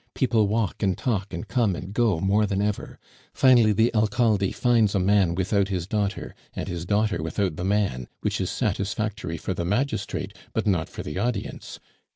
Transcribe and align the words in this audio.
People 0.15 0.47
walk 0.47 0.81
and 0.81 0.97
talk, 0.97 1.31
and 1.31 1.47
come 1.47 1.75
and 1.75 1.93
go 1.93 2.19
more 2.19 2.47
than 2.47 2.59
ever. 2.59 2.97
Finally 3.35 3.71
the 3.71 3.93
Alcalde 3.93 4.51
finds 4.51 4.95
a 4.95 4.99
man 4.99 5.35
without 5.35 5.67
his 5.67 5.85
daughter, 5.85 6.33
and 6.55 6.67
his 6.67 6.87
daughter 6.87 7.21
without 7.21 7.55
the 7.55 7.63
man, 7.63 8.07
which 8.21 8.41
is 8.41 8.49
satisfactory 8.49 9.37
for 9.37 9.53
the 9.53 9.63
magistrate, 9.63 10.35
but 10.53 10.65
not 10.65 10.89
for 10.89 11.03
the 11.03 11.19
audience. 11.19 11.79